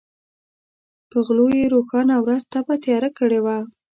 [1.09, 3.57] په غلو یې روښانه ورځ تپه تیاره کړې وه.